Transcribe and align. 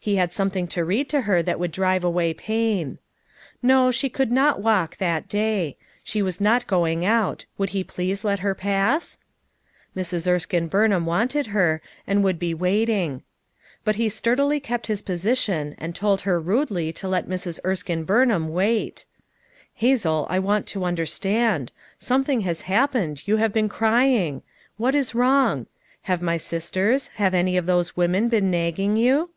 He 0.00 0.16
had 0.16 0.32
something 0.32 0.66
to 0.66 0.84
read 0.84 1.08
to 1.10 1.20
her 1.20 1.40
that 1.44 1.60
would 1.60 1.70
drive 1.70 2.02
away 2.02 2.34
pain. 2.34 2.98
No, 3.62 3.92
she 3.92 4.08
could 4.08 4.32
not 4.32 4.60
walk, 4.60 4.96
that 4.96 5.28
day. 5.28 5.76
She 6.02 6.20
was 6.20 6.40
not 6.40 6.66
go 6.66 6.84
ing 6.84 7.04
out; 7.04 7.44
would 7.56 7.68
he 7.70 7.84
please 7.84 8.24
let 8.24 8.40
her 8.40 8.56
pass? 8.56 9.16
Mrs. 9.96 10.26
Erskine 10.28 10.66
Burnham 10.66 11.06
wanted 11.06 11.46
her, 11.54 11.80
and 12.04 12.24
would 12.24 12.42
he 12.42 12.52
waiting. 12.52 13.22
But 13.84 13.94
he 13.94 14.08
sturdily 14.08 14.58
kept 14.58 14.88
his 14.88 15.02
position 15.02 15.76
and 15.78 15.94
told 15.94 16.22
her 16.22 16.40
rudely 16.40 16.92
to 16.94 17.06
let 17.06 17.28
Mrs. 17.28 17.60
Erskine 17.64 18.02
Burnham 18.02 18.48
wait. 18.48 18.96
£ 18.96 18.98
l 18.98 19.06
Hazel, 19.74 20.26
I 20.28 20.40
want 20.40 20.66
to 20.68 20.84
understand; 20.84 21.70
something 22.00 22.40
has 22.40 22.62
happened; 22.62 23.28
you 23.28 23.36
have 23.36 23.52
been 23.52 23.68
crying! 23.68 24.42
What 24.78 24.96
is 24.96 25.14
wrong? 25.14 25.66
Have 26.02 26.20
my 26.20 26.38
sisters, 26.38 27.06
have 27.14 27.34
any 27.34 27.56
of 27.56 27.66
those 27.66 27.96
women 27.96 28.28
been 28.28 28.50
nagging 28.50 28.96
you? 28.96 29.30